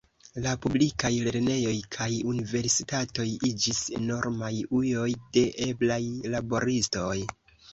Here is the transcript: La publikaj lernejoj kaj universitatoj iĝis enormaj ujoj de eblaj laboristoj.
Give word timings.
La 0.43 0.51
publikaj 0.61 1.11
lernejoj 1.25 1.73
kaj 1.95 2.07
universitatoj 2.31 3.27
iĝis 3.51 3.83
enormaj 3.99 4.53
ujoj 4.81 5.07
de 5.39 5.45
eblaj 5.69 6.01
laboristoj. 6.39 7.17